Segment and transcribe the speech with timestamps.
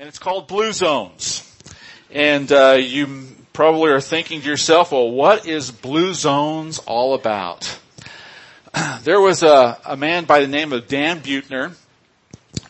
[0.00, 1.44] and it's called Blue Zones.
[2.12, 7.78] And uh, you probably are thinking to yourself, well, what is Blue Zones all about?
[9.02, 11.74] There was a, a man by the name of Dan Buettner,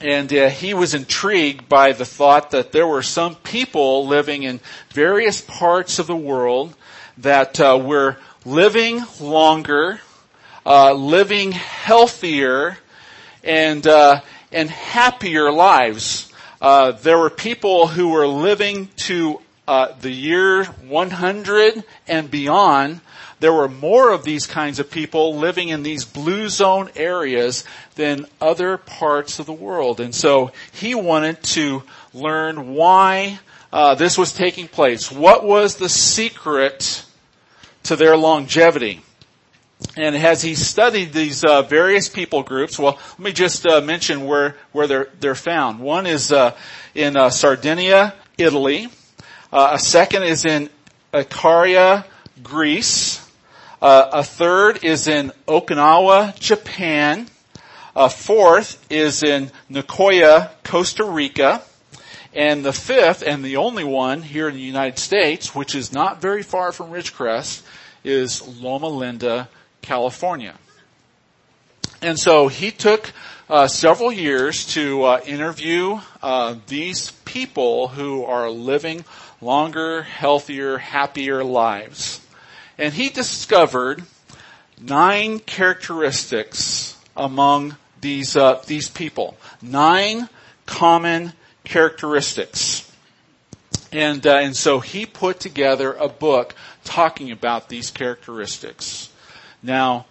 [0.01, 4.61] and uh, he was intrigued by the thought that there were some people living in
[4.91, 6.75] various parts of the world
[7.19, 8.17] that uh, were
[8.47, 10.01] living longer,
[10.65, 12.79] uh, living healthier,
[13.45, 14.21] and uh,
[14.51, 16.28] and happier lives.
[16.61, 23.01] Uh, there were people who were living to uh, the year 100 and beyond.
[23.41, 28.27] There were more of these kinds of people living in these blue zone areas than
[28.41, 30.01] other parts of the world.
[30.01, 33.39] And so he wanted to learn why
[33.73, 35.13] uh, this was taking place.
[35.13, 37.05] What was the secret
[37.85, 39.03] to their longevity?
[39.97, 44.27] And as he studied these uh, various people groups, well, let me just uh, mention
[44.27, 45.81] where where they're they're found.
[45.81, 46.57] One is uh,
[46.95, 48.89] in uh, Sardinia, Italy.
[49.53, 50.69] Uh, a second is in
[51.13, 52.05] Icaria,
[52.43, 53.25] Greece.
[53.81, 57.29] Uh, a third is in Okinawa, Japan.
[57.95, 61.63] A fourth is in Nicoya, Costa Rica.
[62.35, 66.21] And the fifth, and the only one here in the United States, which is not
[66.21, 67.63] very far from Ridgecrest,
[68.05, 69.49] is Loma Linda,
[69.83, 70.55] California.
[72.01, 73.13] And so he took
[73.49, 79.05] uh, several years to uh, interview uh, these people who are living
[79.41, 82.21] longer, healthier, happier lives.
[82.77, 84.03] And he discovered
[84.81, 89.37] nine characteristics among these uh, these people.
[89.61, 90.29] Nine
[90.67, 91.33] common
[91.65, 92.85] characteristics.
[93.91, 96.55] And uh, and so he put together a book
[96.85, 99.11] talking about these characteristics.
[99.63, 100.07] Now,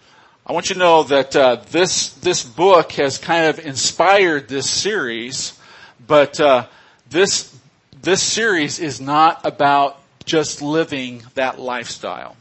[0.46, 4.68] I want you to know that uh, this this book has kind of inspired this
[4.68, 5.58] series,
[6.06, 6.66] but uh,
[7.10, 7.54] this
[8.02, 12.36] this series is not about just living that lifestyle.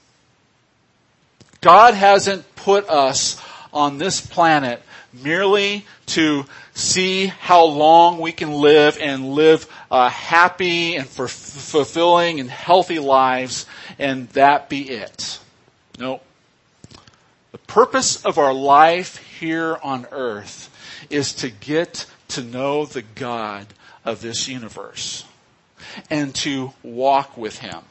[1.62, 3.42] God hasn't put us
[3.74, 4.82] on this planet
[5.14, 12.40] merely to see how long we can live and live uh, happy and for fulfilling
[12.40, 13.66] and healthy lives
[13.98, 15.40] and that be it.
[15.98, 16.18] No.
[16.18, 16.27] The
[17.68, 20.70] purpose of our life here on earth
[21.10, 23.68] is to get to know the God
[24.04, 25.24] of this universe
[26.10, 27.82] and to walk with Him.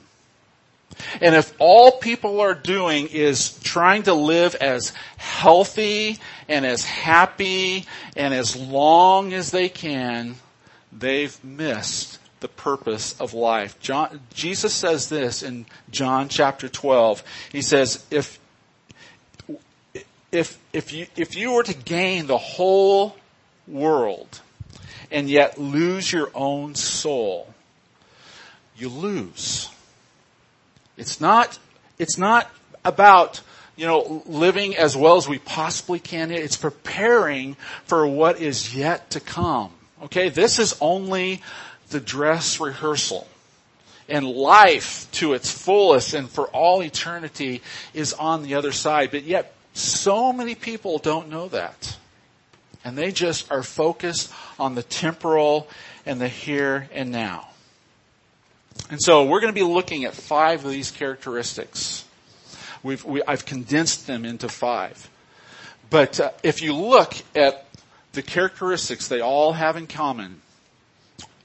[1.21, 7.85] And if all people are doing is trying to live as healthy and as happy
[8.17, 10.37] and as long as they can,
[10.93, 13.79] they've missed the purpose of life.
[13.81, 17.23] John, Jesus says this in John chapter 12.
[17.53, 18.39] He says, if,
[20.37, 23.17] if, if you, if you were to gain the whole
[23.67, 24.41] world
[25.11, 27.53] and yet lose your own soul,
[28.77, 29.71] you lose.
[30.97, 31.59] It's not,
[31.99, 32.51] it's not
[32.85, 33.41] about,
[33.77, 36.31] you know, living as well as we possibly can.
[36.31, 39.71] It's preparing for what is yet to come.
[40.05, 41.43] Okay, this is only
[41.89, 43.27] the dress rehearsal.
[44.09, 49.11] And life to its fullest and for all eternity is on the other side.
[49.11, 51.97] But yet, so many people don't know that.
[52.85, 55.69] And they just are focused on the temporal
[56.07, 57.49] and the here and now.
[58.91, 62.05] And so we're going to be looking at five of these characteristics.
[62.83, 65.11] We've, we, I've condensed them into five.
[65.91, 67.67] But uh, if you look at
[68.13, 70.41] the characteristics they all have in common,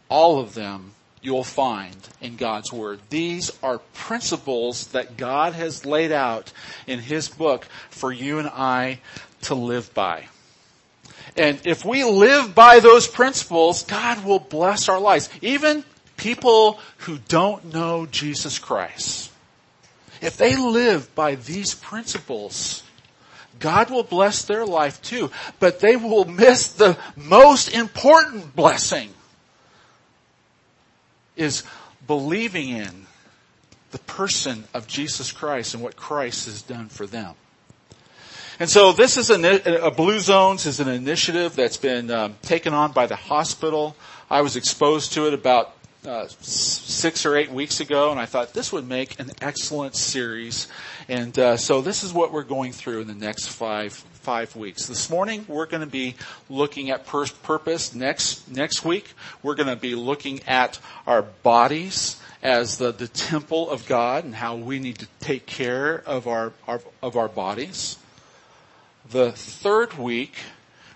[0.08, 3.00] all of them you'll find in God's Word.
[3.10, 6.52] These are principles that God has laid out
[6.88, 9.00] in His book for you and I
[9.44, 10.26] to live by.
[11.38, 15.30] And if we live by those principles, God will bless our lives.
[15.42, 15.86] Even
[16.18, 19.32] people who don't know Jesus Christ,
[20.22, 22.84] if they live by these principles,
[23.60, 29.14] God will bless their life too, but they will miss the most important blessing
[31.42, 31.64] is
[32.08, 33.06] believing in
[33.92, 37.36] the person of Jesus Christ and what Christ has done for them.
[38.60, 42.74] And so this is a, a Blue Zones is an initiative that's been um, taken
[42.74, 43.96] on by the hospital.
[44.30, 45.74] I was exposed to it about
[46.06, 50.68] uh, six or eight weeks ago, and I thought this would make an excellent series.
[51.10, 54.86] And uh, so this is what we're going through in the next five five weeks.
[54.86, 56.16] This morning we're going to be
[56.48, 57.96] looking at pur- purpose.
[57.96, 63.70] Next next week we're going to be looking at our bodies as the, the temple
[63.70, 67.98] of God and how we need to take care of our, our of our bodies.
[69.10, 70.36] The third week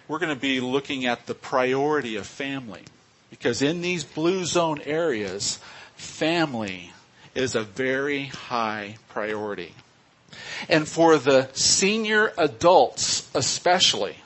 [0.07, 2.83] we're going to be looking at the priority of family
[3.31, 5.59] Because in these blue zone areas,
[5.95, 6.91] family
[7.33, 9.73] is a very high priority.
[10.69, 14.17] And for the senior adults especially,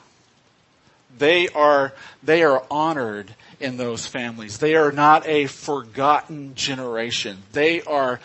[1.18, 1.92] they are,
[2.22, 4.58] they are honored in those families.
[4.58, 7.42] They are not a forgotten generation.
[7.52, 8.20] They are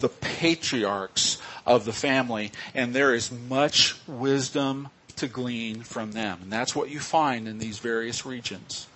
[0.00, 6.38] the patriarchs of the family and there is much wisdom to glean from them.
[6.42, 8.86] And that's what you find in these various regions.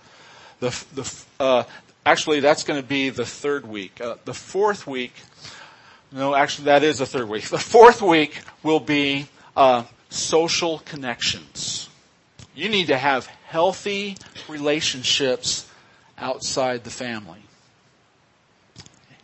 [0.59, 1.63] The, the, uh,
[2.05, 4.01] actually that's going to be the third week.
[4.01, 5.13] Uh, the fourth week
[6.13, 7.43] no, actually that is the third week.
[7.49, 9.27] The fourth week will be
[9.57, 11.89] uh, social connections.
[12.55, 14.17] You need to have healthy
[14.47, 15.67] relationships
[16.17, 17.39] outside the family.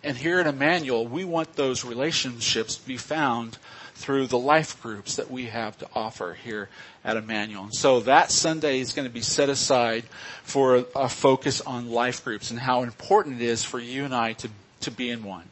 [0.03, 3.57] And here at Emmanuel, we want those relationships to be found
[3.95, 6.69] through the life groups that we have to offer here
[7.03, 7.65] at Emmanuel.
[7.65, 10.05] And so that Sunday is going to be set aside
[10.43, 14.33] for a focus on life groups and how important it is for you and I
[14.33, 14.49] to,
[14.81, 15.43] to be in one.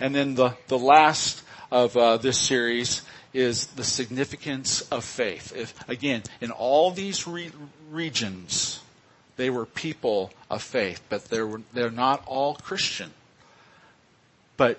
[0.00, 3.02] And then the, the last of uh, this series
[3.32, 5.52] is the significance of faith.
[5.56, 7.50] If, again, in all these re-
[7.90, 8.80] regions,
[9.36, 13.10] they were people of faith, but they're, they're not all Christian.
[14.56, 14.78] But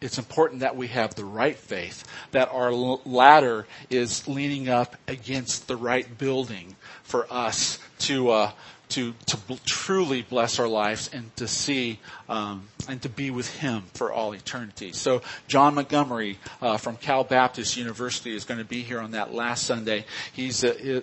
[0.00, 5.66] it's important that we have the right faith, that our ladder is leaning up against
[5.66, 8.52] the right building for us to uh,
[8.90, 11.98] to to truly bless our lives and to see
[12.28, 14.92] um, and to be with Him for all eternity.
[14.92, 19.34] So John Montgomery uh, from Cal Baptist University is going to be here on that
[19.34, 20.04] last Sunday.
[20.32, 21.00] He's uh,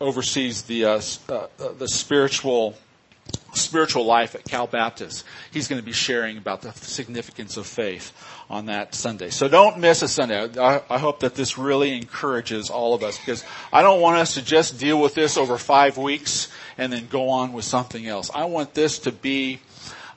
[0.00, 1.46] oversees the uh, uh,
[1.78, 2.76] the spiritual
[3.54, 5.24] spiritual life at Cal Baptist.
[5.50, 8.12] He's going to be sharing about the significance of faith
[8.48, 9.30] on that Sunday.
[9.30, 10.48] So don't miss a Sunday.
[10.58, 14.34] I, I, hope that this really encourages all of us because I don't want us
[14.34, 16.48] to just deal with this over five weeks
[16.78, 18.30] and then go on with something else.
[18.34, 19.60] I want this to be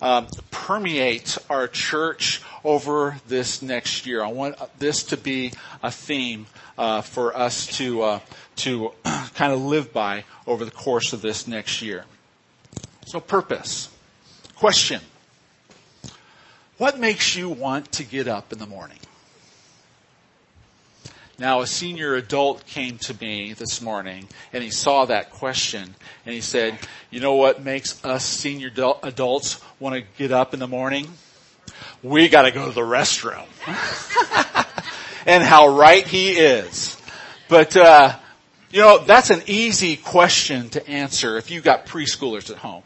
[0.01, 4.24] um, permeate our church over this next year.
[4.24, 6.45] I want this to be a theme
[6.77, 8.19] uh, for us to uh,
[8.57, 8.92] to
[9.36, 12.04] kind of live by over the course of this next year.
[13.06, 13.90] So purpose.
[14.56, 15.02] Question.
[16.78, 19.00] What makes you want to get up in the morning?
[21.38, 25.96] Now a senior adult came to me this morning and he saw that question
[26.26, 26.78] and he said,
[27.10, 28.72] you know what makes us senior
[29.04, 31.12] adults want to get up in the morning?
[32.02, 33.46] We gotta go to the restroom.
[35.26, 37.02] and how right he is.
[37.50, 38.18] But, uh,
[38.74, 42.81] you know, that's an easy question to answer if you've got preschoolers at home.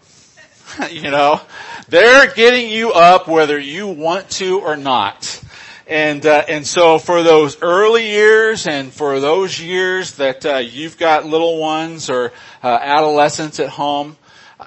[0.91, 1.39] you know,
[1.87, 5.41] they're getting you up whether you want to or not.
[5.87, 10.97] And uh, and so for those early years and for those years that uh, you've
[10.97, 14.17] got little ones or uh, adolescents at home,
[14.59, 14.65] uh,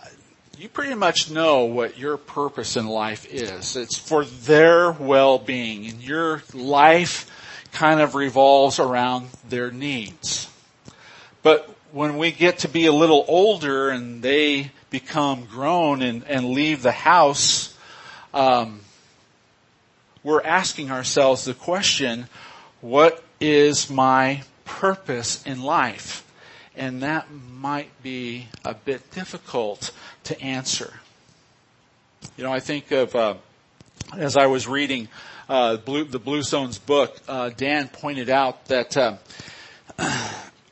[0.56, 3.76] you pretty much know what your purpose in life is.
[3.76, 7.30] It's for their well-being, and your life
[7.72, 10.39] kind of revolves around their needs.
[11.42, 16.50] But when we get to be a little older and they become grown and, and
[16.50, 17.76] leave the house,
[18.34, 18.80] um,
[20.22, 22.28] we're asking ourselves the question,
[22.80, 26.26] what is my purpose in life?
[26.76, 29.92] And that might be a bit difficult
[30.24, 30.92] to answer.
[32.36, 33.34] You know, I think of, uh,
[34.16, 35.08] as I was reading
[35.48, 39.16] uh, Blue, the Blue Zones book, uh, Dan pointed out that uh,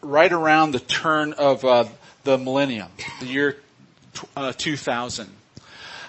[0.08, 1.84] right around the turn of uh,
[2.24, 2.88] the millennium,
[3.20, 3.58] the year
[4.36, 5.30] uh, 2000.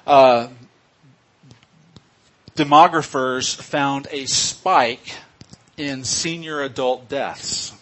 [0.08, 0.48] Uh,
[2.56, 5.15] demographers found a spike
[5.77, 7.74] in senior adult deaths.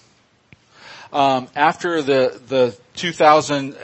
[1.14, 3.78] Um, after the the 2000,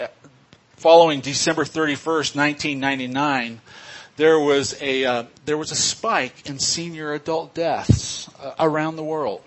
[0.76, 3.62] following December 31st, 1999,
[4.18, 9.04] there was a uh, there was a spike in senior adult deaths uh, around the
[9.04, 9.42] world,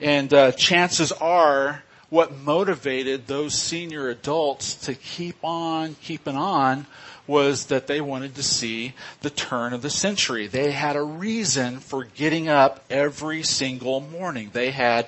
[0.00, 6.86] and uh, chances are what motivated those senior adults to keep on keeping on
[7.26, 10.46] was that they wanted to see the turn of the century.
[10.46, 14.50] They had a reason for getting up every single morning.
[14.52, 15.06] They had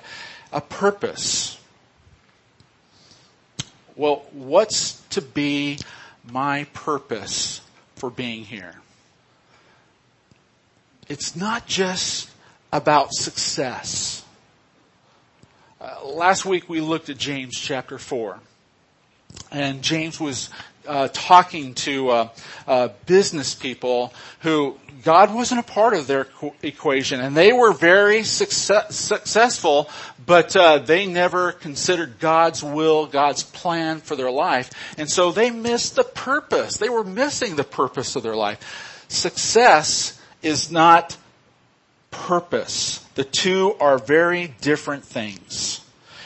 [0.51, 1.59] a purpose.
[3.95, 5.79] Well, what's to be
[6.29, 7.61] my purpose
[7.95, 8.75] for being here?
[11.07, 12.29] It's not just
[12.71, 14.16] about success.
[15.87, 18.37] Uh, last week we looked at James chapter 4.
[19.51, 20.49] And James was
[20.85, 22.29] uh, talking to uh,
[22.67, 26.27] uh, business people who God wasn't a part of their
[26.61, 29.89] equation, and they were very success- successful,
[30.25, 35.51] but uh, they never considered God's will, God's plan for their life, and so they
[35.51, 36.77] missed the purpose.
[36.77, 39.05] They were missing the purpose of their life.
[39.07, 41.15] Success is not
[42.11, 43.06] purpose.
[43.17, 45.81] The two are very different things.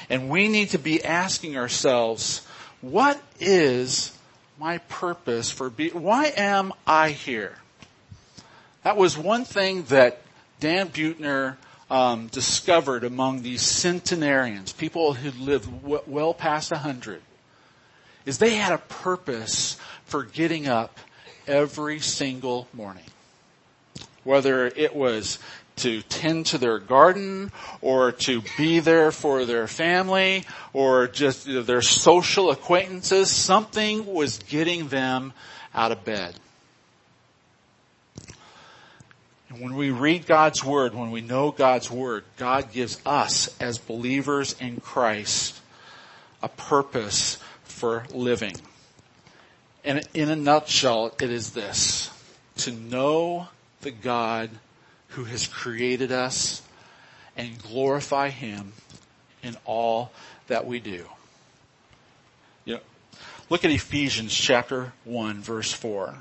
[0.10, 2.46] And we need to be asking ourselves,
[2.82, 4.12] what is
[4.60, 7.56] my purpose for being, why am I here?
[8.84, 10.20] That was one thing that
[10.60, 11.56] Dan Buettner
[11.90, 17.22] um, discovered among these centenarians, people who lived w- well past a hundred,
[18.26, 21.00] is they had a purpose for getting up
[21.48, 23.06] every single morning.
[24.26, 25.40] Whether it was
[25.78, 27.52] to tend to their garden
[27.82, 33.30] or to be there for their family or just their social acquaintances.
[33.30, 35.34] Something was getting them
[35.74, 36.36] out of bed.
[39.50, 43.78] And when we read God's Word, when we know God's Word, God gives us as
[43.78, 45.60] believers in Christ
[46.42, 48.56] a purpose for living.
[49.84, 52.10] And in a nutshell, it is this.
[52.58, 53.48] To know
[53.82, 54.50] the God
[55.12, 56.62] who has created us
[57.38, 58.74] and glorify Him
[59.44, 60.12] in all
[60.48, 61.06] that we do.
[62.66, 62.80] You know,
[63.50, 66.16] look at Ephesians chapter 1 verse 4.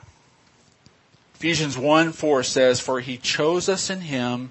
[1.35, 4.51] Ephesians 1 4 says, For He chose us in Him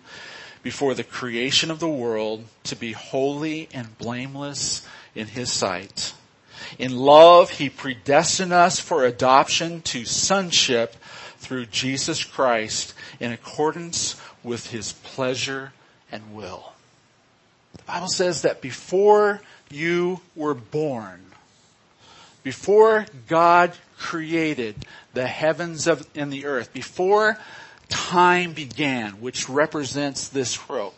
[0.63, 6.13] before the creation of the world to be holy and blameless in His sight.
[6.77, 10.95] In love, He predestined us for adoption to sonship
[11.37, 15.73] through Jesus Christ in accordance with his pleasure
[16.11, 16.73] and will.
[17.77, 21.25] The Bible says that before you were born,
[22.43, 24.75] before God created
[25.13, 27.37] the heavens of, and the earth, before
[27.89, 30.95] time began, which represents this rope,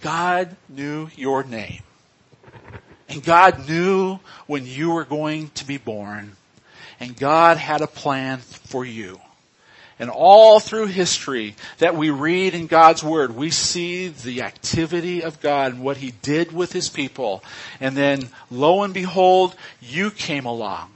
[0.00, 1.82] God knew your name.
[3.08, 6.36] And God knew when you were going to be born.
[7.00, 9.20] And God had a plan for you.
[10.00, 15.42] And all through history that we read in God's Word, we see the activity of
[15.42, 17.44] God and what He did with His people.
[17.80, 20.90] And then, lo and behold, you came along.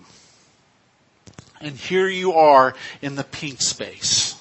[1.60, 4.40] And here you are in the pink space.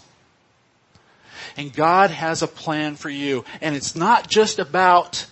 [1.57, 3.43] And God has a plan for you.
[3.59, 5.27] And it's not just about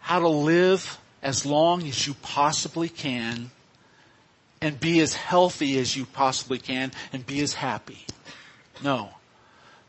[0.00, 3.52] how to live as long as you possibly can
[4.62, 8.06] and be as healthy as you possibly can and be as happy.
[8.82, 9.10] No.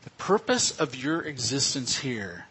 [0.02, 2.46] The purpose of your existence here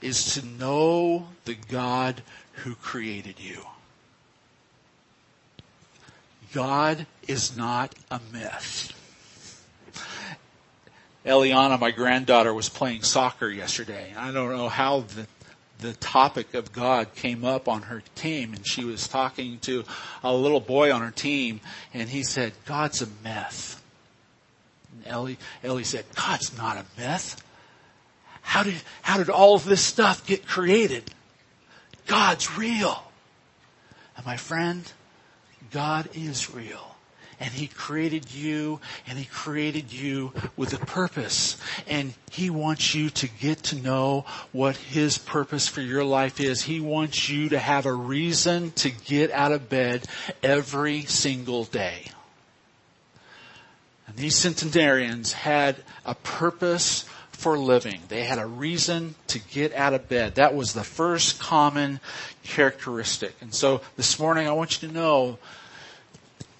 [0.00, 3.62] is to know the God who created you.
[6.52, 8.92] God is not a myth.
[11.24, 14.12] Eliana, my granddaughter, was playing soccer yesterday.
[14.16, 15.26] I don't know how the
[15.82, 19.84] the topic of God came up on her team and she was talking to
[20.22, 21.60] a little boy on her team
[21.92, 23.82] and he said, God's a myth.
[24.92, 27.42] And Ellie, Ellie said, God's not a myth.
[28.42, 31.10] How did, how did all of this stuff get created?
[32.06, 33.02] God's real.
[34.16, 34.90] And my friend,
[35.70, 36.91] God is real
[37.42, 41.56] and He created you and He created you with a purpose.
[41.88, 46.62] And He wants you to get to know what His purpose for your life is.
[46.62, 50.04] He wants you to have a reason to get out of bed
[50.42, 52.04] every single day.
[54.06, 58.02] And these centenarians had a purpose for living.
[58.06, 60.36] They had a reason to get out of bed.
[60.36, 61.98] That was the first common
[62.44, 63.34] characteristic.
[63.40, 65.38] And so this morning I want you to know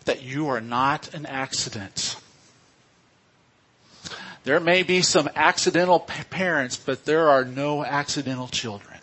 [0.04, 2.16] that you are not an accident.
[4.44, 8.98] There may be some accidental parents, but there are no accidental children.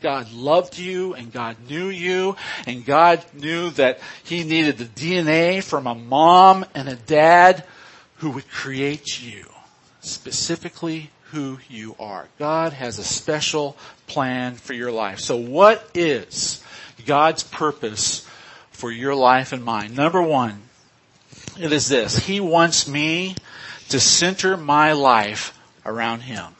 [0.00, 2.36] God loved you and God knew you
[2.66, 7.64] and God knew that He needed the DNA from a mom and a dad
[8.16, 9.44] who would create you.
[10.00, 12.28] Specifically who you are.
[12.38, 15.18] God has a special plan for your life.
[15.18, 16.62] So what is
[17.04, 18.27] God's purpose
[18.78, 19.92] for your life and mine.
[19.96, 20.62] Number one,
[21.58, 22.16] it is this.
[22.16, 23.34] He wants me
[23.88, 26.54] to center my life around Him.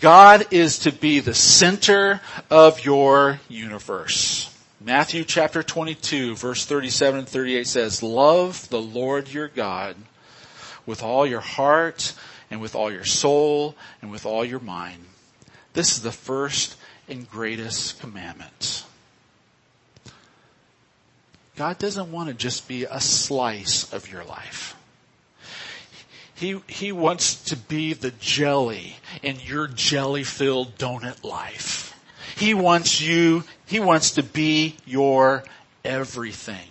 [0.00, 4.50] God is to be the center of your universe.
[4.80, 9.94] Matthew chapter 22 verse 37 and 38 says, love the Lord your God
[10.86, 12.14] with all your heart
[12.50, 15.04] and with all your soul and with all your mind.
[15.74, 16.76] This is the first
[17.08, 18.84] and greatest commandment.
[21.58, 24.76] God doesn't want to just be a slice of your life.
[26.36, 31.98] He, he wants to be the jelly in your jelly filled donut life.
[32.36, 35.42] He wants you, he wants to be your
[35.84, 36.68] everything.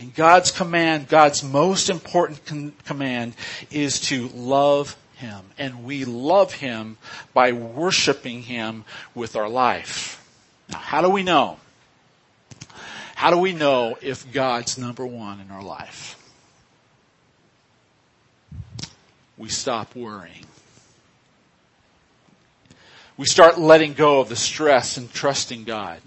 [0.00, 2.46] And God's command, God's most important
[2.86, 3.34] command
[3.70, 5.44] is to love Him.
[5.58, 6.96] And we love Him
[7.34, 8.84] by worshiping Him
[9.14, 10.26] with our life.
[10.70, 11.58] Now, how do we know?
[13.22, 16.18] How do we know if God's number one in our life?
[19.38, 20.44] We stop worrying.
[23.16, 26.00] We start letting go of the stress and trusting God.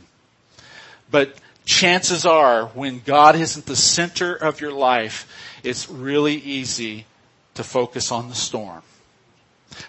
[1.09, 5.25] But chances are when God isn't the center of your life,
[5.63, 7.05] it's really easy
[7.53, 8.81] to focus on the storm.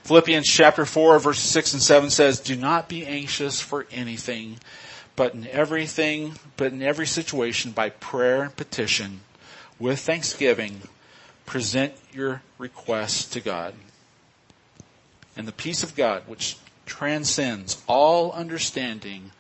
[0.05, 4.59] Philippians chapter 4 verses 6 and 7 says, Do not be anxious for anything,
[5.17, 9.21] but in everything, but in every situation by prayer and petition,
[9.79, 10.83] with thanksgiving,
[11.47, 13.75] present your requests to God.
[15.37, 19.33] And the peace of God, which transcends all understanding,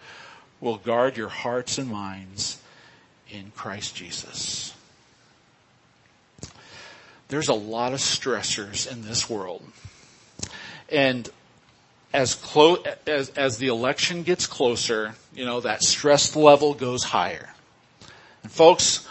[0.61, 2.59] will guard your hearts and minds
[3.31, 4.75] in Christ Jesus.
[7.29, 9.63] There's a lot of stressors in this world.
[10.89, 11.29] And
[12.13, 17.53] as close, as, as the election gets closer, you know, that stress level goes higher.
[18.43, 19.07] And folks,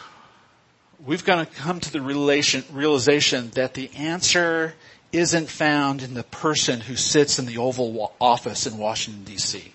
[1.05, 4.73] we've got to come to the realization that the answer
[5.11, 9.71] isn't found in the person who sits in the Oval Office in Washington DC.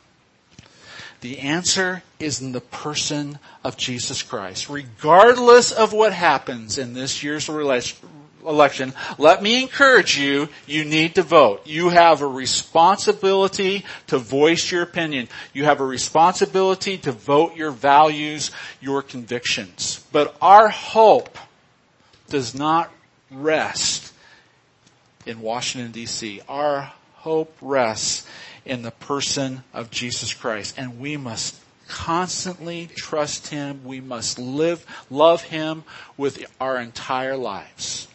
[1.21, 4.69] The answer is in the person of Jesus Christ.
[4.69, 7.49] Regardless of what happens in this year's
[8.47, 11.67] election, let me encourage you, you need to vote.
[11.67, 15.29] You have a responsibility to voice your opinion.
[15.53, 20.05] You have a responsibility to vote your values, your convictions.
[20.13, 21.39] But our hope
[22.29, 22.91] does not
[23.31, 24.13] rest
[25.27, 26.41] in Washington DC.
[26.49, 28.27] Our hope rests
[28.65, 30.75] in the person of Jesus Christ.
[30.79, 31.57] And we must
[31.89, 33.85] constantly trust Him.
[33.85, 35.85] We must live, love Him
[36.17, 38.07] with our entire lives.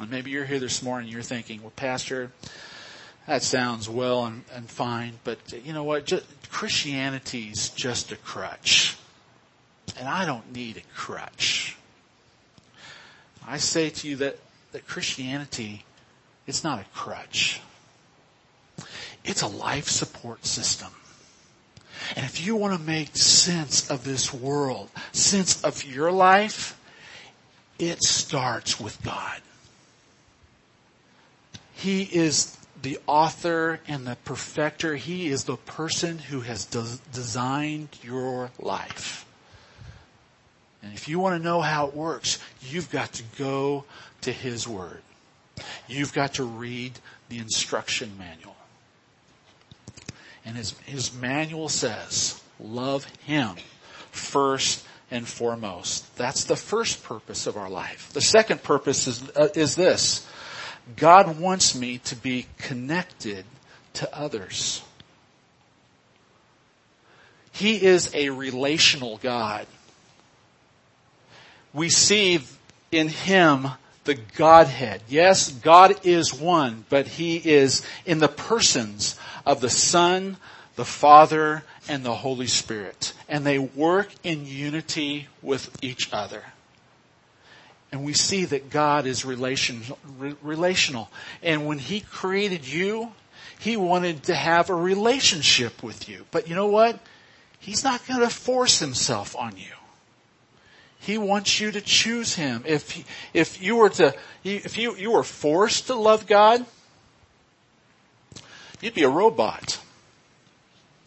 [0.00, 2.30] And maybe you're here this morning, you're thinking, well, Pastor,
[3.26, 6.06] that sounds well and, and fine, but you know what?
[6.06, 8.96] Just, Christianity's just a crutch.
[9.98, 11.76] And I don't need a crutch.
[13.46, 14.38] I say to you that,
[14.72, 15.84] that Christianity,
[16.46, 17.60] it's not a crutch.
[19.24, 20.92] It's a life support system.
[22.14, 26.78] And if you want to make sense of this world, sense of your life,
[27.78, 29.40] it starts with God.
[31.86, 34.96] He is the author and the perfecter.
[34.96, 39.24] He is the person who has de- designed your life.
[40.82, 43.84] And if you want to know how it works, you've got to go
[44.22, 45.00] to His Word.
[45.86, 48.56] You've got to read the instruction manual.
[50.44, 53.54] And his, his manual says, love him
[54.10, 56.16] first and foremost.
[56.16, 58.12] That's the first purpose of our life.
[58.12, 60.26] The second purpose is, uh, is this.
[60.94, 63.44] God wants me to be connected
[63.94, 64.82] to others.
[67.50, 69.66] He is a relational God.
[71.72, 72.40] We see
[72.92, 73.68] in Him
[74.04, 75.02] the Godhead.
[75.08, 80.36] Yes, God is one, but He is in the persons of the Son,
[80.76, 83.12] the Father, and the Holy Spirit.
[83.28, 86.44] And they work in unity with each other.
[87.96, 89.98] And we see that God is relational,
[90.42, 91.08] relational.
[91.42, 93.10] And when He created you,
[93.58, 96.26] He wanted to have a relationship with you.
[96.30, 97.00] But you know what?
[97.58, 99.72] He's not going to force Himself on you.
[100.98, 102.64] He wants you to choose Him.
[102.66, 106.66] If, if you were to, if you, you were forced to love God,
[108.82, 109.80] you'd be a robot.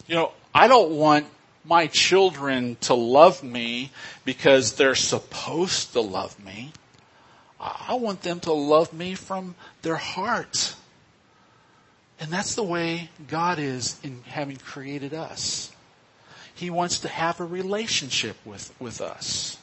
[0.08, 1.28] You know, I don't want
[1.64, 3.90] my children to love me
[4.24, 6.72] because they're supposed to love me.
[7.60, 10.74] I want them to love me from their heart.
[12.18, 15.70] And that's the way God is in having created us.
[16.54, 19.58] He wants to have a relationship with, with us.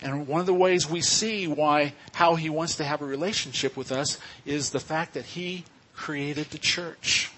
[0.00, 3.76] And one of the ways we see why, how he wants to have a relationship
[3.76, 7.32] with us is the fact that he created the church.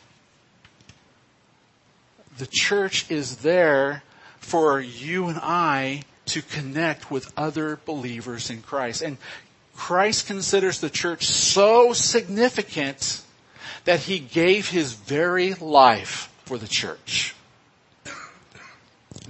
[2.38, 4.02] The church is there
[4.38, 9.02] for you and I to connect with other believers in Christ.
[9.02, 9.18] And
[9.74, 13.22] Christ considers the church so significant
[13.84, 17.34] that he gave his very life for the church.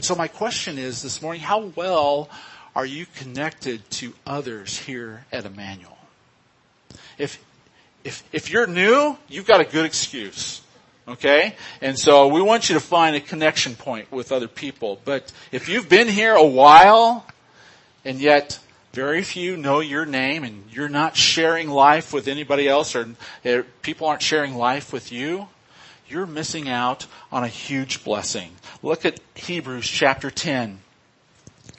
[0.01, 2.29] so my question is this morning, how well
[2.75, 5.99] are you connected to others here at Emmanuel?
[7.17, 7.43] If,
[8.05, 10.63] if, if you're new, you've got a good excuse.
[11.09, 11.57] Okay?
[11.81, 15.01] And so we want you to find a connection point with other people.
[15.05, 17.27] But if you've been here a while,
[18.05, 18.59] and yet
[18.93, 23.09] very few know your name and you're not sharing life with anybody else or
[23.45, 25.49] eh, people aren't sharing life with you,
[26.09, 28.51] you're missing out on a huge blessing.
[28.83, 30.81] Look at Hebrews chapter 10.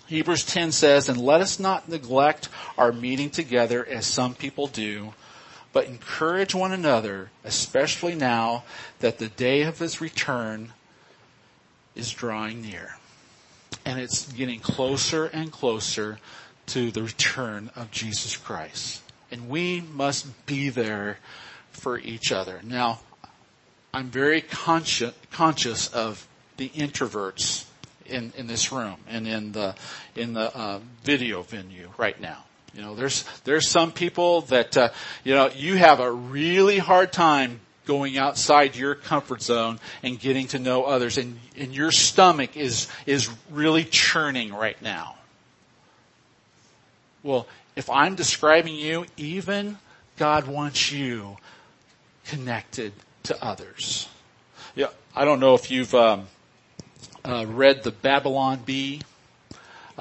[0.08, 5.14] Hebrews 10 says, and let us not neglect our meeting together as some people do,
[5.74, 8.64] but encourage one another, especially now
[9.00, 10.74] that the day of his return
[11.96, 12.98] is drawing near.
[13.86, 16.20] And it's getting closer and closer
[16.68, 19.02] to the return of Jesus Christ.
[19.32, 21.20] And we must be there
[21.72, 22.62] for each other.
[22.64, 23.00] Now,
[23.94, 27.66] I'm very conscious, conscious of the introverts
[28.06, 29.76] in, in this room and in the,
[30.16, 32.44] in the uh, video venue right now.
[32.74, 34.90] You know, there's, there's some people that, uh,
[35.24, 40.48] you know, you have a really hard time going outside your comfort zone and getting
[40.48, 45.16] to know others and, and your stomach is, is really churning right now.
[47.24, 49.78] Well, if I'm describing you, even
[50.18, 51.38] God wants you
[52.26, 54.08] connected to others.
[54.76, 56.28] Yeah, I don't know if you've um,
[57.26, 59.02] uh, read the Babylon Bee.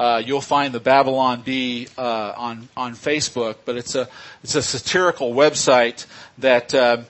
[0.01, 4.09] Uh, you'll find the Babylon Bee uh, on on Facebook, but it's a
[4.43, 6.07] it's a satirical website
[6.39, 7.05] that um,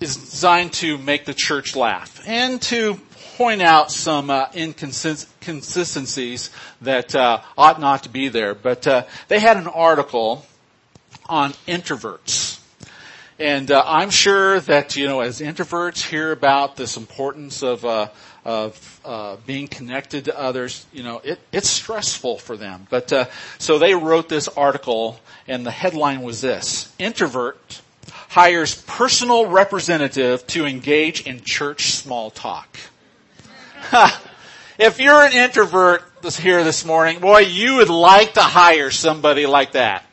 [0.00, 3.00] is designed to make the church laugh and to
[3.38, 6.50] point out some uh, inconsistencies
[6.82, 8.54] that uh, ought not to be there.
[8.54, 10.44] But uh, they had an article
[11.26, 12.49] on introverts.
[13.40, 18.08] And uh, I'm sure that you know, as introverts hear about this importance of uh,
[18.44, 22.86] of uh, being connected to others, you know, it, it's stressful for them.
[22.90, 23.24] But uh,
[23.56, 27.80] so they wrote this article, and the headline was this: Introvert
[28.28, 32.78] hires personal representative to engage in church small talk.
[34.78, 36.04] if you're an introvert
[36.36, 40.04] here this morning, boy, you would like to hire somebody like that.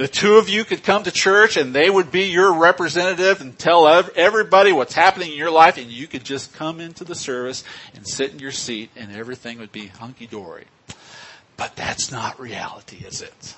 [0.00, 3.58] The two of you could come to church and they would be your representative and
[3.58, 3.86] tell
[4.16, 8.08] everybody what's happening in your life and you could just come into the service and
[8.08, 10.64] sit in your seat and everything would be hunky dory.
[11.58, 13.54] But that's not reality, is it?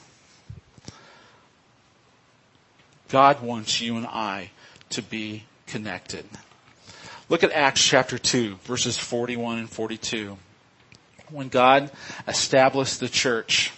[3.09, 4.51] God wants you and I
[4.91, 6.25] to be connected.
[7.29, 10.37] Look at Acts chapter 2, verses 41 and 42.
[11.31, 11.93] When God
[12.27, 13.71] established the church,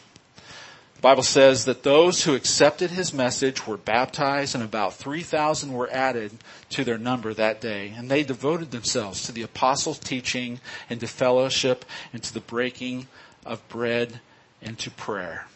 [1.05, 6.33] Bible says that those who accepted his message were baptized and about 3,000 were added
[6.71, 7.93] to their number that day.
[7.95, 13.07] And they devoted themselves to the apostles' teaching and to fellowship and to the breaking
[13.45, 14.21] of bread
[14.62, 15.47] and to prayer.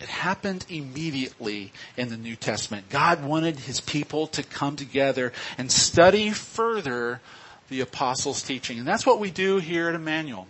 [0.00, 2.88] It happened immediately in the New Testament.
[2.88, 7.20] God wanted His people to come together and study further
[7.68, 8.78] the apostles' teaching.
[8.78, 10.46] And that's what we do here at Emmanuel.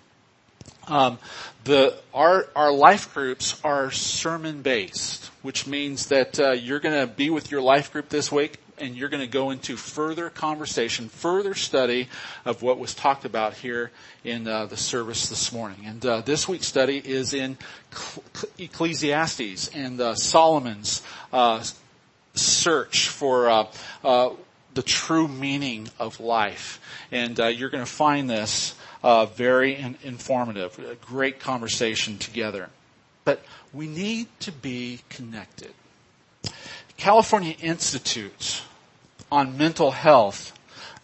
[0.88, 1.18] Um,
[1.64, 7.06] the our our life groups are sermon based, which means that uh, you're going to
[7.06, 11.08] be with your life group this week and you're going to go into further conversation,
[11.08, 12.08] further study
[12.44, 13.92] of what was talked about here
[14.24, 15.86] in uh, the service this morning.
[15.86, 17.58] And uh, this week's study is in
[18.58, 21.64] Ecclesiastes and uh, Solomon's uh,
[22.34, 23.66] search for uh,
[24.02, 24.30] uh,
[24.74, 26.80] the true meaning of life.
[27.12, 32.70] And you're going to find this very in- informative, a great conversation together.
[33.24, 35.72] But we need to be connected.
[36.96, 38.62] California Institute
[39.30, 40.56] on mental health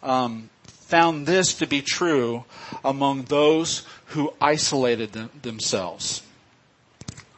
[0.02, 2.44] um, found this to be true
[2.84, 6.22] among those who isolated them, themselves.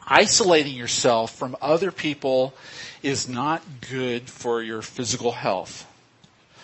[0.07, 2.53] Isolating yourself from other people
[3.01, 5.87] is not good for your physical health.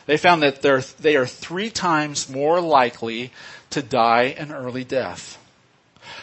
[0.05, 0.61] They found that
[0.99, 3.31] they are three times more likely
[3.69, 5.37] to die an early death,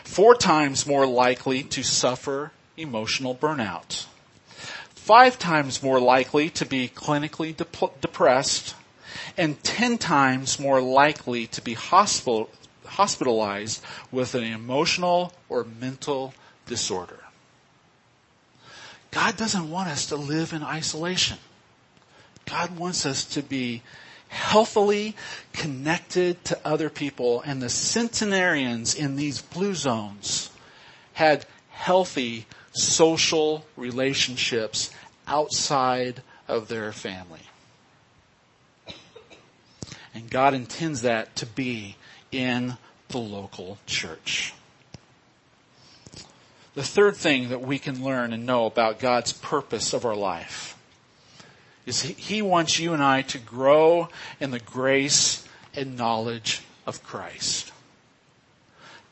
[0.05, 4.07] four times more likely to suffer emotional burnout,
[4.91, 8.75] five times more likely to be clinically dep- depressed,
[9.37, 12.49] and 10 times more likely to be hospital,
[12.87, 16.35] hospitalized with an emotional or mental
[16.67, 17.21] disorder.
[19.11, 21.39] God doesn't want us to live in isolation.
[22.47, 23.83] God wants us to be
[24.35, 25.15] healthily
[25.53, 30.51] connected to other people and the centenarians in these blue zones
[31.13, 34.91] had healthy social relationships
[35.29, 37.41] outside of their family.
[40.13, 41.97] And God intends that to be
[42.33, 42.77] in
[43.09, 44.53] the local church.
[46.75, 50.74] The third thing that we can learn and know about God's purpose of our life
[51.87, 54.09] is He wants you and I to grow
[54.41, 57.73] in the grace and knowledge of Christ.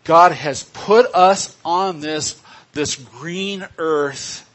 [0.05, 2.41] God has put us on this,
[2.73, 4.49] this green earth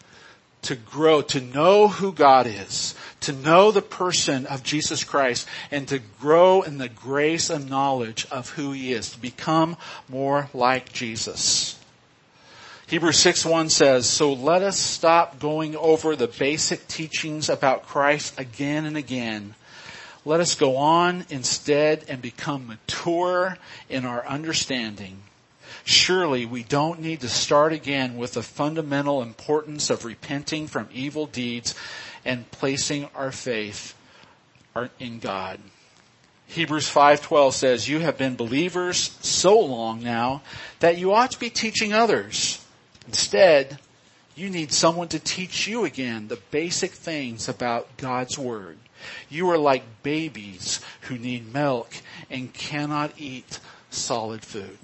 [0.63, 5.87] to grow, to know who God is, to know the person of Jesus Christ, and
[5.87, 9.77] to grow in the grace and knowledge of who He is, to become
[10.09, 11.76] more like Jesus.
[12.87, 18.39] Hebrews 6 1 says, So let us stop going over the basic teachings about Christ
[18.39, 19.55] again and again.
[20.23, 23.57] Let us go on instead and become mature
[23.89, 25.17] in our understanding.
[25.83, 31.25] Surely we don't need to start again with the fundamental importance of repenting from evil
[31.25, 31.75] deeds
[32.23, 33.95] and placing our faith
[34.97, 35.59] in God.
[36.47, 40.41] Hebrews 5:12 says, "You have been believers so long now
[40.79, 42.59] that you ought to be teaching others.
[43.07, 43.79] Instead,
[44.35, 48.77] you need someone to teach you again the basic things about God's word.
[49.29, 51.95] You are like babies who need milk
[52.29, 54.77] and cannot eat solid food."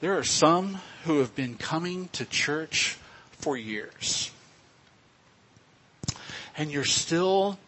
[0.00, 2.96] There are some who have been coming to church
[3.32, 4.30] for years.
[6.56, 7.58] And you're still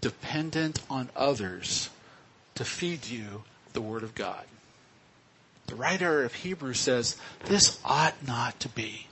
[0.00, 1.90] dependent on others
[2.54, 4.44] to feed you the Word of God.
[5.66, 9.06] The writer of Hebrews says, this ought not to be.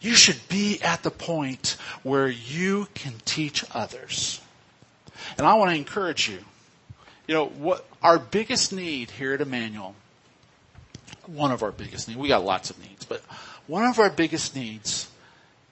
[0.00, 4.40] You should be at the point where you can teach others.
[5.38, 6.38] And I want to encourage you.
[7.26, 9.94] You know, what our biggest need here at Emmanuel
[11.26, 12.18] one of our biggest needs.
[12.18, 13.20] We got lots of needs, but
[13.66, 15.08] one of our biggest needs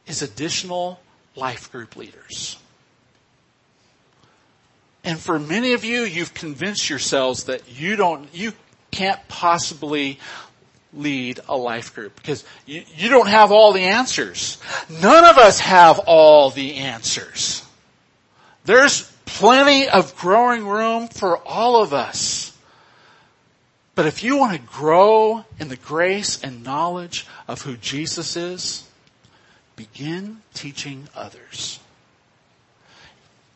[0.07, 1.01] is additional
[1.37, 2.59] life group leaders.
[5.03, 8.53] And for many of you, you've convinced yourselves that you don't, you
[8.95, 10.19] can't possibly
[10.93, 14.59] lead a life group because you, you don't have all the answers.
[14.89, 17.65] None of us have all the answers.
[18.65, 22.57] There's plenty of growing room for all of us.
[23.97, 28.89] But if you want to grow in the grace and knowledge of who Jesus is,
[29.77, 31.81] begin teaching others.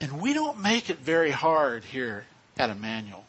[0.01, 3.24] And we don't make it very hard here at Emmanuel.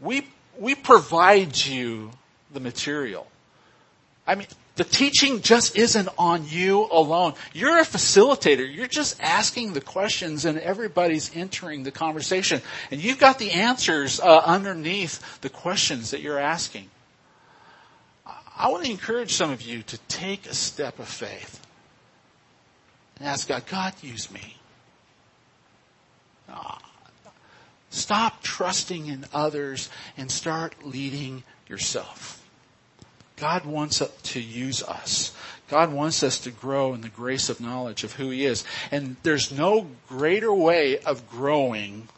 [0.00, 0.26] We,
[0.58, 2.10] we provide you
[2.52, 3.26] the material.
[4.26, 7.34] I mean, the teaching just isn't on you alone.
[7.52, 8.66] You're a facilitator.
[8.72, 12.60] You're just asking the questions and everybody's entering the conversation.
[12.90, 16.90] And you've got the answers uh, underneath the questions that you're asking.
[18.56, 21.60] I want to encourage some of you to take a step of faith
[23.18, 24.56] and ask God, God, use me.
[26.48, 26.76] Uh,
[27.94, 32.42] stop trusting in others and start leading yourself.
[33.36, 35.34] God wants to use us.
[35.68, 38.64] God wants us to grow in the grace of knowledge of who He is.
[38.90, 42.08] And there's no greater way of growing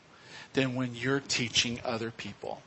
[0.52, 2.60] than when you're teaching other people.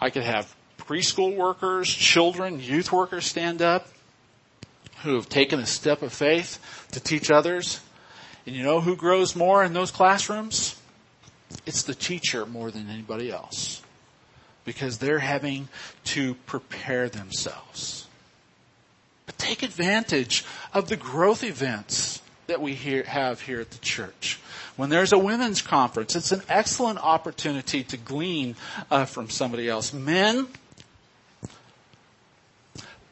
[0.00, 3.88] I could have preschool workers, children, youth workers stand up
[5.02, 6.58] who have taken a step of faith
[6.92, 7.80] to teach others.
[8.48, 10.80] And you know who grows more in those classrooms?
[11.66, 13.82] It's the teacher more than anybody else
[14.64, 15.68] because they're having
[16.04, 18.06] to prepare themselves.
[19.26, 24.40] But take advantage of the growth events that we have here at the church.
[24.76, 28.56] When there's a women's conference, it's an excellent opportunity to glean
[28.90, 29.92] uh, from somebody else.
[29.92, 30.48] Men,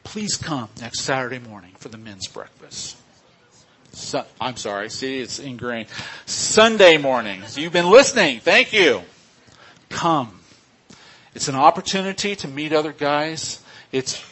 [0.03, 2.97] please come next Saturday morning for the men's breakfast.
[3.97, 5.89] So, I'm sorry, see, it's ingrained.
[6.27, 7.57] Sunday mornings.
[7.57, 8.39] You've been listening.
[8.41, 9.01] Thank you.
[9.89, 10.39] Come.
[11.33, 13.59] It's an opportunity to meet other guys.
[13.91, 14.23] It's,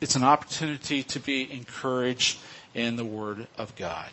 [0.00, 2.40] it's an opportunity to be encouraged
[2.74, 4.10] in the Word of God.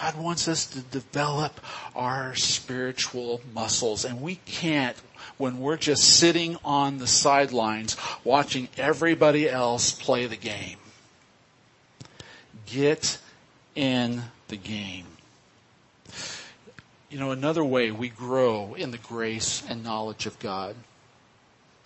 [0.00, 1.60] God wants us to develop
[1.94, 4.96] our spiritual muscles and we can't
[5.36, 10.78] when we're just sitting on the sidelines watching everybody else play the game.
[12.66, 13.18] Get
[13.74, 15.06] in the game.
[17.10, 20.74] You know, another way we grow in the grace and knowledge of God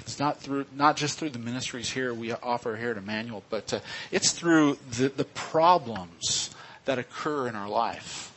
[0.08, 3.74] it's not through, not just through the ministries here we offer here at Emmanuel, but
[3.74, 6.48] uh, it's through the, the problems
[6.86, 8.32] that occur in our life.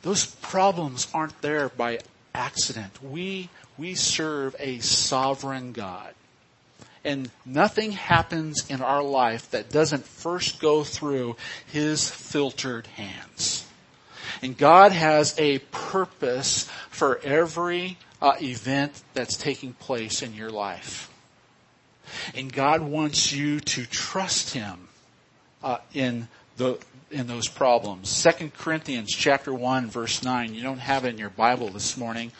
[0.00, 1.98] Those problems aren't there by
[2.34, 3.02] accident.
[3.02, 6.14] We, we serve a sovereign God.
[7.04, 11.36] And nothing happens in our life that doesn't first go through
[11.66, 13.66] His filtered hands.
[14.42, 21.10] And God has a purpose for every uh, event that's taking place in your life.
[22.34, 24.88] And God wants you to trust Him
[25.62, 26.78] uh, in the
[27.10, 28.08] in those problems.
[28.08, 30.54] Second Corinthians chapter one verse nine.
[30.54, 32.32] You don't have it in your Bible this morning,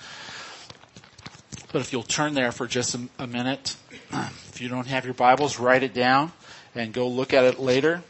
[1.75, 3.75] but if you'll turn there for just a, a minute,
[4.13, 6.31] if you don't have your Bibles, write it down
[6.73, 8.01] and go look at it later.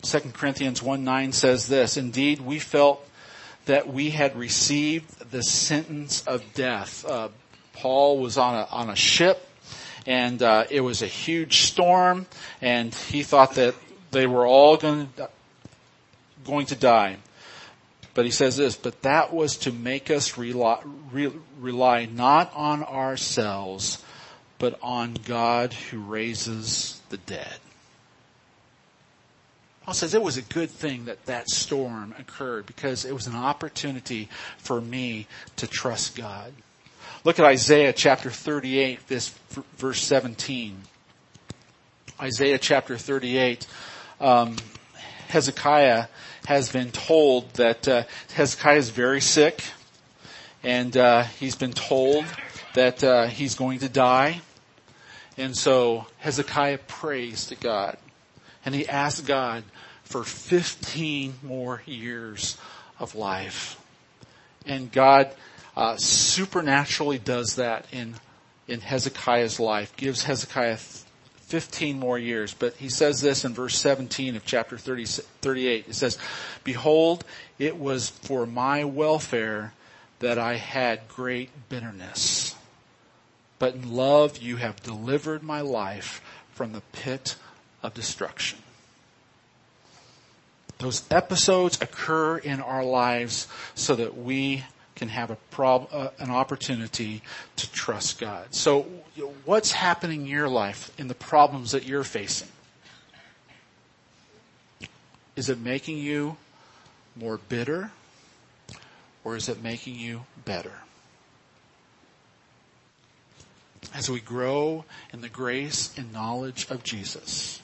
[0.00, 3.06] 2 Corinthians 1 9 says this, Indeed, we felt
[3.66, 7.04] that we had received the sentence of death.
[7.04, 7.28] Uh,
[7.74, 9.46] Paul was on a, on a ship
[10.06, 12.24] and uh, it was a huge storm
[12.62, 13.74] and he thought that
[14.10, 15.28] they were all going to,
[16.46, 17.18] going to die.
[18.14, 20.80] But he says this, but that was to make us rely,
[21.12, 24.04] re, rely not on ourselves,
[24.58, 27.58] but on God who raises the dead.
[29.84, 33.36] Paul says it was a good thing that that storm occurred because it was an
[33.36, 36.52] opportunity for me to trust God.
[37.24, 39.30] Look at Isaiah chapter 38, this
[39.76, 40.82] verse 17.
[42.20, 43.66] Isaiah chapter 38,
[44.20, 44.56] um,
[45.28, 46.06] Hezekiah
[46.46, 48.02] has been told that uh,
[48.34, 49.62] Hezekiah is very sick,
[50.62, 52.24] and uh, he's been told
[52.74, 54.40] that uh, he's going to die.
[55.36, 57.96] And so Hezekiah prays to God,
[58.64, 59.64] and he asks God
[60.04, 62.56] for 15 more years
[62.98, 63.80] of life.
[64.66, 65.30] And God
[65.76, 68.16] uh, supernaturally does that in
[68.70, 70.78] in Hezekiah's life, gives Hezekiah
[71.50, 72.54] 15 more years.
[72.54, 75.86] But he says this in verse 17 of chapter 30, 38.
[75.88, 76.16] It says,
[76.62, 77.24] Behold,
[77.58, 79.74] it was for my welfare
[80.20, 82.54] that I had great bitterness.
[83.58, 87.34] But in love you have delivered my life from the pit
[87.82, 88.60] of destruction.
[90.78, 94.64] Those episodes occur in our lives so that we
[95.00, 97.22] can have a prob- uh, an opportunity
[97.56, 98.54] to trust God.
[98.54, 98.82] So
[99.46, 102.48] what's happening in your life in the problems that you're facing?
[105.36, 106.36] Is it making you
[107.16, 107.92] more bitter
[109.24, 110.82] or is it making you better?
[113.94, 114.84] As we grow
[115.14, 117.62] in the grace and knowledge of Jesus,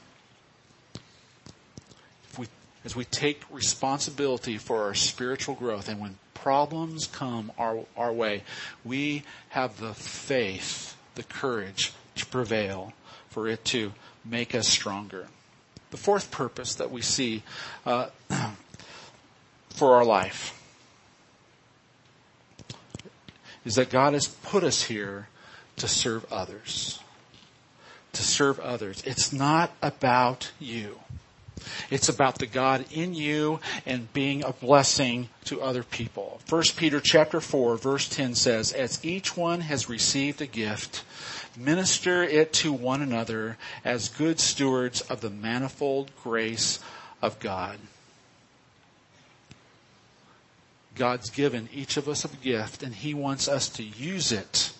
[2.31, 2.47] if we,
[2.83, 6.17] as we take responsibility for our spiritual growth and when
[6.47, 8.41] problems come our, our way,
[8.85, 12.93] we have the faith, the courage to prevail
[13.29, 13.93] for it to
[14.25, 15.27] make us stronger.
[15.91, 17.43] The fourth purpose that we see
[17.85, 18.11] uh,
[19.71, 20.57] for our life
[23.65, 25.27] is that God has put us here
[25.79, 27.01] to serve others.
[28.13, 29.03] To serve others.
[29.05, 31.01] It's not about you.
[31.91, 36.41] It's about the God in you and being a blessing to other people.
[36.49, 41.05] 1 Peter chapter 4 verse 10 says, as each one has received a gift,
[41.57, 46.81] minister it to one another as good stewards of the manifold grace
[47.23, 47.79] of God.
[50.95, 54.73] God's given each of us a gift and He wants us to use it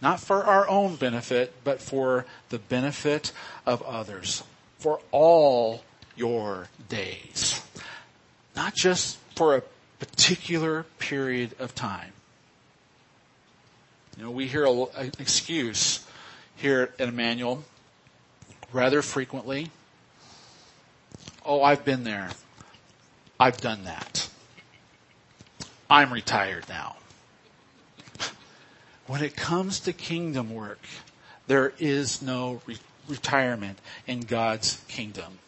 [0.00, 3.32] not for our own benefit, but for the benefit
[3.64, 4.42] of others.
[4.78, 5.82] For all
[6.16, 7.62] your days.
[8.54, 9.62] Not just for a
[9.98, 12.12] particular period of time.
[14.16, 16.04] You know, we hear an excuse
[16.56, 17.64] here at Emmanuel
[18.72, 19.70] rather frequently.
[21.44, 22.30] Oh, I've been there.
[23.38, 24.28] I've done that.
[25.88, 26.96] I'm retired now.
[29.06, 30.80] When it comes to kingdom work,
[31.46, 32.76] there is no re-
[33.06, 35.38] retirement in God's kingdom.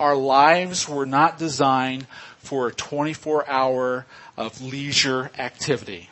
[0.00, 2.06] Our lives were not designed
[2.38, 6.08] for a 24 hour of leisure activity.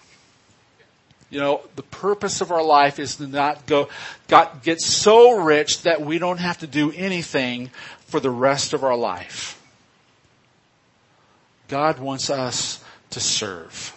[1.30, 3.88] You know, the purpose of our life is to not go,
[4.28, 7.70] got, get so rich that we don't have to do anything
[8.06, 9.58] for the rest of our life.
[11.68, 13.96] God wants us to serve.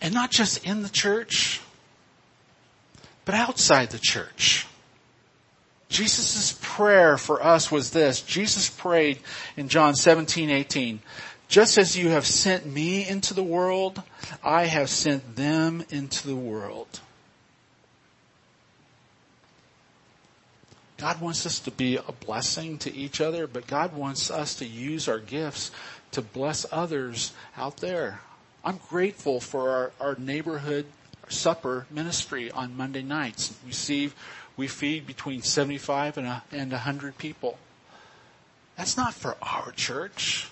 [0.00, 1.60] And not just in the church,
[3.26, 4.66] but outside the church.
[5.90, 8.22] Jesus' prayer for us was this.
[8.22, 9.18] Jesus prayed
[9.56, 11.00] in John 17, 18,
[11.48, 14.02] just as you have sent me into the world,
[14.42, 17.00] I have sent them into the world.
[20.96, 24.66] God wants us to be a blessing to each other, but God wants us to
[24.66, 25.72] use our gifts
[26.12, 28.20] to bless others out there.
[28.64, 30.86] I'm grateful for our, our neighborhood
[31.28, 33.54] supper ministry on Monday nights.
[33.64, 34.12] We see
[34.60, 37.56] we feed between 75 and, and 100 people.
[38.76, 40.50] That's not for our church.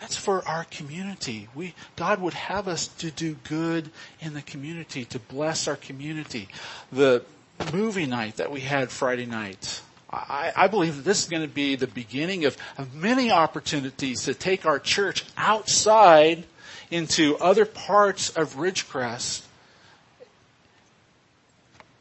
[0.00, 1.48] That's for our community.
[1.52, 3.90] We, God would have us to do good
[4.20, 6.46] in the community, to bless our community.
[6.92, 7.24] The
[7.72, 11.52] movie night that we had Friday night, I, I believe that this is going to
[11.52, 16.44] be the beginning of, of many opportunities to take our church outside
[16.92, 19.42] into other parts of Ridgecrest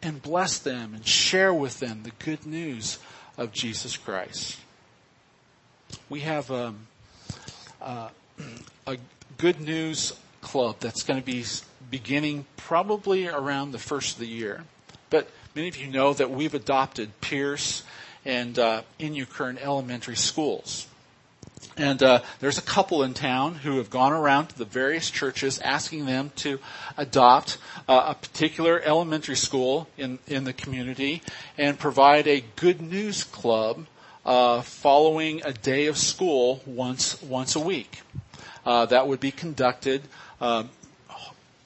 [0.02, 3.00] and bless them and share with them the good news
[3.38, 4.58] of Jesus Christ.
[6.10, 6.88] We have um,
[7.82, 8.10] uh,
[8.88, 8.98] a
[9.38, 11.46] good news club that's going to be
[11.90, 14.64] beginning probably around the first of the year.
[15.10, 17.84] But many of you know that we've adopted Pierce
[18.26, 20.88] and uh, elementary schools.
[21.82, 25.58] And uh, there's a couple in town who have gone around to the various churches
[25.58, 26.60] asking them to
[26.96, 27.58] adopt
[27.90, 31.24] uh, a particular elementary school in, in the community
[31.58, 33.88] and provide a good news club
[34.28, 38.02] uh, following a day of school once once a week.
[38.64, 40.04] Uh, that would be conducted
[40.40, 40.66] uh,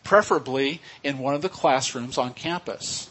[0.06, 3.10] preferably in one of the classrooms on campus.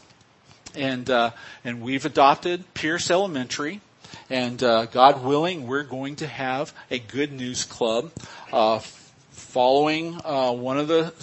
[0.73, 1.31] And uh,
[1.63, 3.81] and we've adopted Pierce Elementary
[4.29, 8.11] and uh, God willing, we're going to have a good news club
[8.51, 8.79] uh,
[9.31, 11.13] following uh, one of the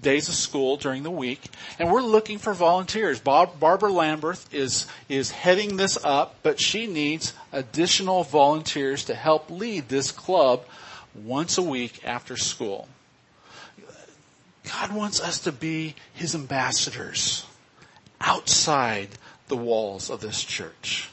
[0.00, 1.40] days of school during the week,
[1.78, 3.20] and we're looking for volunteers.
[3.20, 9.50] Bob, Barbara Lamberth is is heading this up, but she needs additional volunteers to help
[9.50, 10.64] lead this club
[11.14, 12.88] once a week after school.
[14.64, 17.44] God wants us to be His ambassadors
[18.20, 19.10] outside
[19.48, 21.10] the walls of this church.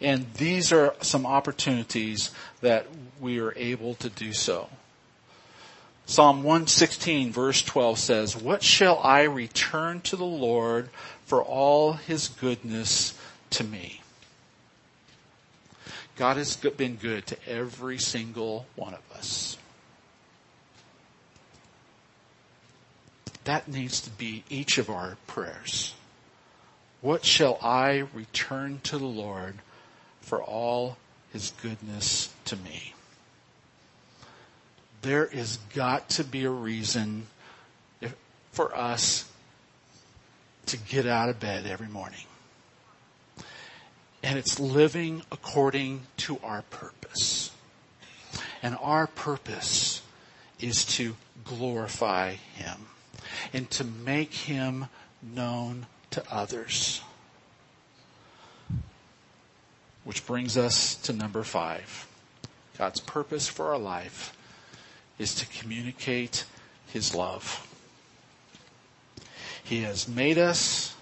[0.00, 2.30] And these are some opportunities
[2.60, 2.86] that
[3.20, 4.68] we are able to do so.
[6.04, 10.90] Psalm 116 verse 12 says, What shall I return to the Lord
[11.24, 13.18] for all his goodness
[13.50, 14.02] to me?
[16.16, 19.58] God has been good to every single one of us.
[23.44, 25.94] That needs to be each of our prayers.
[27.00, 29.56] What shall I return to the Lord
[30.26, 30.96] for all
[31.32, 32.92] his goodness to me.
[35.02, 37.28] There is got to be a reason
[38.50, 39.30] for us
[40.66, 42.24] to get out of bed every morning.
[44.24, 47.52] And it's living according to our purpose.
[48.64, 50.02] And our purpose
[50.58, 51.14] is to
[51.44, 52.86] glorify Him
[53.52, 54.86] and to make Him
[55.22, 57.00] known to others.
[60.06, 62.06] Which brings us to number five.
[62.78, 64.36] God's purpose for our life
[65.18, 66.44] is to communicate
[66.86, 67.66] His love.
[69.64, 70.94] He has made us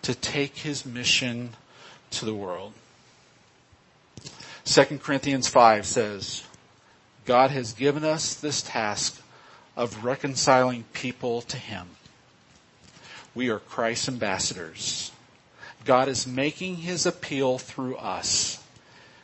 [0.00, 1.50] to take His mission
[2.12, 2.72] to the world.
[4.64, 6.42] 2 Corinthians 5 says,
[7.26, 9.20] God has given us this task
[9.76, 11.88] of reconciling people to Him.
[13.34, 15.12] We are Christ's ambassadors.
[15.86, 18.62] God is making his appeal through us.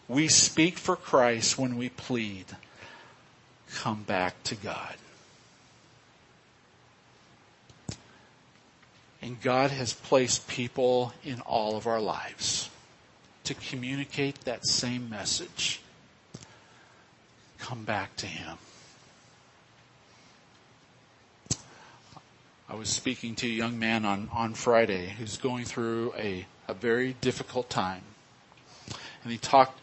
[0.09, 2.47] We speak for Christ when we plead,
[3.75, 4.95] come back to God.
[9.21, 12.71] And God has placed people in all of our lives
[13.45, 15.81] to communicate that same message.
[17.59, 18.59] Come back to Him.
[22.69, 26.75] I was speaking to a young man on, on Friday who's going through a a
[26.75, 28.03] very difficult time.
[29.23, 29.79] And he talked,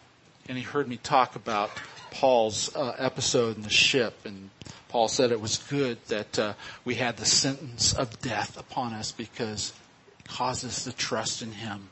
[0.48, 1.70] and he heard me talk about
[2.12, 4.50] Paul's uh, episode in the ship, and
[4.90, 6.54] Paul said it was good that uh,
[6.84, 9.74] we had the sentence of death upon us because
[10.20, 11.90] it caused us to trust in Him.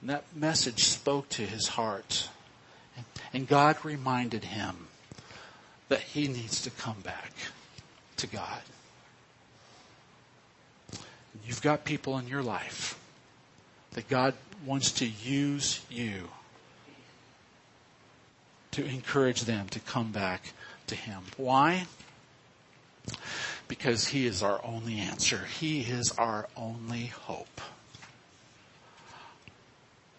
[0.00, 2.28] And that message spoke to his heart,
[2.96, 4.86] and, and God reminded him
[5.88, 7.32] that he needs to come back
[8.18, 8.60] to God.
[11.44, 12.98] You've got people in your life
[13.98, 14.34] that God
[14.64, 16.28] wants to use you
[18.70, 20.52] to encourage them to come back
[20.86, 21.20] to Him.
[21.36, 21.88] Why?
[23.66, 25.40] Because He is our only answer.
[25.58, 27.60] He is our only hope.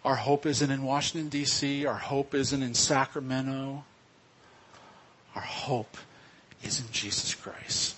[0.03, 1.87] Our hope isn't in Washington DC.
[1.87, 3.85] Our hope isn't in Sacramento.
[5.35, 5.95] Our hope
[6.61, 7.95] is in Jesus Christ.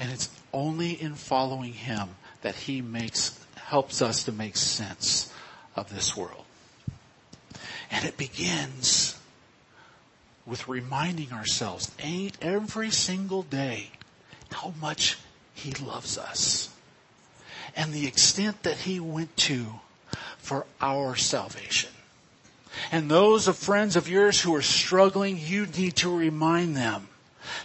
[0.00, 2.08] And it's only in following Him
[2.42, 3.38] that He makes
[3.68, 5.30] helps us to make sense
[5.76, 6.44] of this world.
[7.90, 9.18] And it begins
[10.46, 13.90] with reminding ourselves ain't every single day
[14.50, 15.18] how much
[15.52, 16.70] He loves us
[17.76, 19.66] and the extent that He went to
[20.38, 21.90] for our salvation.
[22.90, 27.08] And those of friends of yours who are struggling, you need to remind them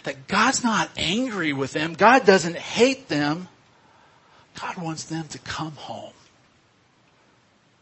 [0.02, 1.94] that God's not angry with them.
[1.94, 3.48] God doesn't hate them.
[4.60, 6.12] God wants them to come home.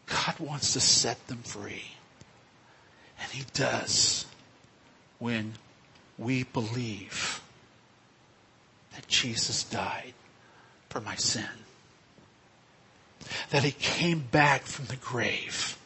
[0.07, 1.91] God wants to set them free.
[3.21, 4.25] And He does
[5.19, 5.53] when
[6.17, 7.41] we believe
[8.95, 10.13] that Jesus died
[10.89, 11.45] for my sin.
[13.51, 15.77] That He came back from the grave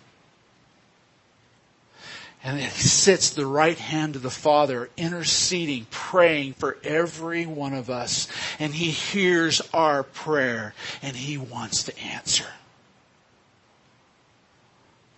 [2.47, 7.89] and he sits the right hand of the Father, interceding, praying for every one of
[7.89, 8.29] us.
[8.57, 12.47] And he hears our prayer and he wants to answer.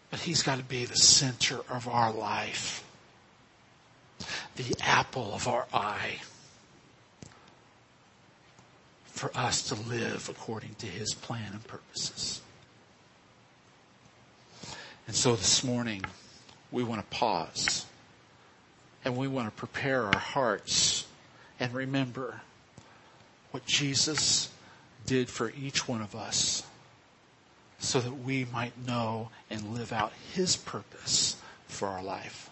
[0.10, 2.84] But he's got to be the center of our life.
[4.56, 6.22] The apple of our eye.
[9.06, 12.42] For us to live according to his plan and purposes.
[15.06, 16.04] And so this morning,
[16.72, 17.86] we want to pause
[19.04, 21.08] and we want to prepare our hearts
[21.60, 22.42] and remember
[23.52, 24.50] what Jesus
[25.06, 26.64] did for each one of us
[27.80, 32.50] so that we might know and live out his purpose for our life.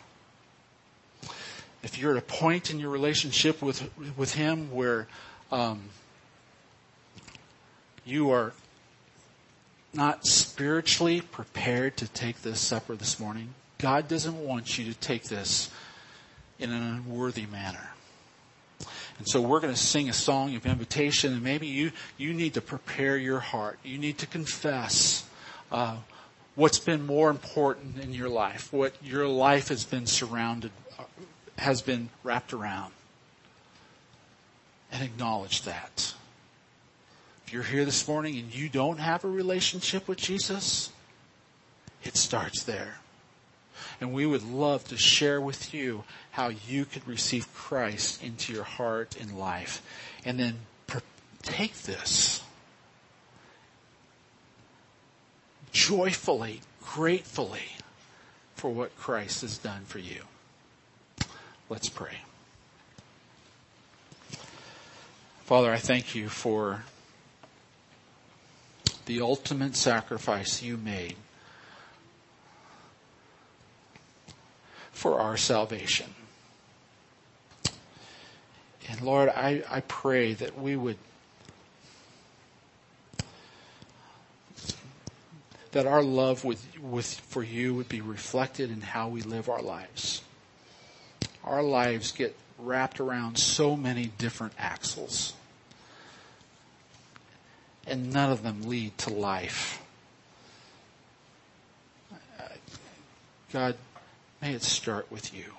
[1.84, 5.08] If you're at a point in your relationship with, with him where
[5.52, 5.84] um,
[8.06, 8.54] you are
[9.94, 15.24] not spiritually prepared to take this supper this morning, God doesn't want you to take
[15.24, 15.70] this
[16.60, 17.90] in an unworthy manner.
[19.18, 22.54] And so we're going to sing a song of invitation and maybe you, you need
[22.56, 23.80] to prepare your heart.
[23.84, 25.28] You need to confess,
[25.72, 25.98] uh,
[26.56, 31.04] what's been more important in your life, what your life has been surrounded, uh,
[31.58, 32.94] has been wrapped around.
[34.92, 36.14] And acknowledge that.
[37.46, 40.92] If you're here this morning and you don't have a relationship with Jesus,
[42.04, 42.98] it starts there.
[44.00, 48.64] And we would love to share with you how you could receive Christ into your
[48.64, 49.82] heart and life.
[50.24, 50.60] And then
[51.42, 52.42] take this
[55.72, 57.78] joyfully, gratefully
[58.56, 60.22] for what Christ has done for you.
[61.70, 62.18] Let's pray.
[65.46, 66.84] Father, I thank you for
[69.06, 71.16] the ultimate sacrifice you made
[74.98, 76.08] for our salvation.
[78.90, 80.98] And Lord, I, I pray that we would,
[85.72, 89.62] that our love with, with, for you would be reflected in how we live our
[89.62, 90.24] lives.
[91.44, 95.34] Our lives get wrapped around so many different axles.
[97.86, 99.80] And none of them lead to life.
[102.12, 102.48] Uh,
[103.54, 103.76] God,
[104.42, 105.54] May it start with you.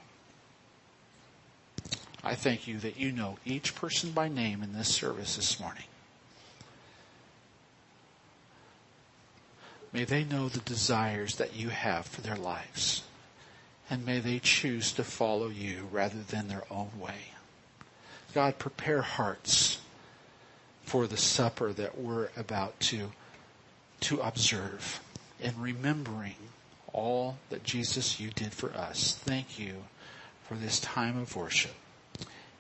[2.23, 5.85] I thank you that you know each person by name in this service this morning.
[9.93, 13.03] May they know the desires that you have for their lives.
[13.91, 17.33] And may they choose to follow you rather than their own way.
[18.35, 19.79] God, prepare hearts
[20.85, 23.13] for the supper that we're about to,
[24.01, 25.01] to observe
[25.43, 26.35] and remembering
[26.99, 29.19] all that Jesus you did for us.
[29.25, 29.85] Thank you
[30.43, 31.75] for this time of worship.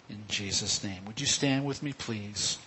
[0.09, 1.05] In Jesus' name.
[1.07, 2.59] Would you stand with me, please?